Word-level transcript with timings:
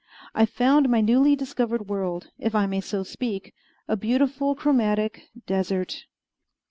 I 0.33 0.47
found 0.47 0.89
my 0.89 0.99
newly 0.99 1.35
discovered 1.35 1.87
world, 1.87 2.31
if 2.39 2.55
I 2.55 2.65
may 2.65 2.81
so 2.81 3.03
speak, 3.03 3.53
a 3.87 3.95
beautiful 3.95 4.55
chromatic 4.55 5.29
desert. 5.45 6.05